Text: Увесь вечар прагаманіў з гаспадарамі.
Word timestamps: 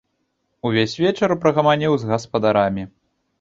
Увесь 0.69 0.97
вечар 1.03 1.31
прагаманіў 1.43 1.93
з 2.05 2.09
гаспадарамі. 2.13 2.89